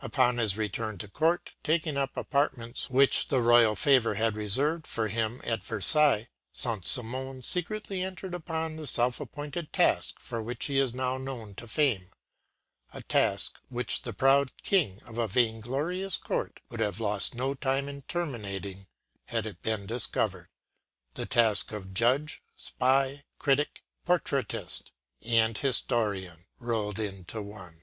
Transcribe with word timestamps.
Upon 0.00 0.36
his 0.36 0.58
return 0.58 0.98
to 0.98 1.08
Court, 1.08 1.52
taking 1.62 1.96
up 1.96 2.14
apartments 2.14 2.90
which 2.90 3.28
the 3.28 3.40
royal 3.40 3.74
favour 3.74 4.12
had 4.12 4.36
reserved 4.36 4.86
for 4.86 5.08
him 5.08 5.40
at 5.42 5.64
Versailles, 5.64 6.28
Saint 6.52 6.84
Simon 6.84 7.40
secretly 7.42 8.02
entered 8.02 8.34
upon 8.34 8.76
the 8.76 8.86
self 8.86 9.20
appointed 9.20 9.72
task 9.72 10.18
for 10.20 10.42
which 10.42 10.66
he 10.66 10.76
is 10.78 10.92
now 10.92 11.16
known 11.16 11.54
to 11.54 11.66
fame 11.66 12.10
a 12.92 13.00
task 13.02 13.58
which 13.70 14.02
the 14.02 14.12
proud 14.12 14.52
King 14.62 15.00
of 15.06 15.16
a 15.16 15.26
vainglorious 15.26 16.18
Court 16.18 16.60
would 16.68 16.80
have 16.80 17.00
lost 17.00 17.34
no 17.34 17.54
time 17.54 17.88
in 17.88 18.02
terminating 18.02 18.86
had 19.28 19.46
it 19.46 19.62
been 19.62 19.86
discovered 19.86 20.50
the 21.14 21.24
task 21.24 21.72
of 21.72 21.94
judge, 21.94 22.42
spy, 22.54 23.24
critic, 23.38 23.82
portraitist, 24.06 24.92
and 25.22 25.56
historian, 25.56 26.44
rolled 26.58 26.98
into 26.98 27.40
one. 27.40 27.80